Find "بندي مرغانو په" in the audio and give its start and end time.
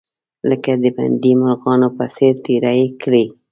0.97-2.05